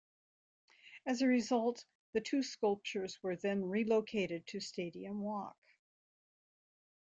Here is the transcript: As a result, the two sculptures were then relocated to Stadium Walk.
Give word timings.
As 1.05 1.21
a 1.21 1.27
result, 1.27 1.85
the 2.13 2.21
two 2.21 2.41
sculptures 2.41 3.19
were 3.21 3.35
then 3.35 3.63
relocated 3.63 4.47
to 4.47 4.59
Stadium 4.59 5.21
Walk. 5.21 5.59